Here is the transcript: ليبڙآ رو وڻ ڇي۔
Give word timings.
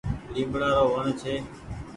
ليبڙآ 0.33 0.69
رو 0.75 0.83
وڻ 0.93 1.05
ڇي۔ 1.19 1.33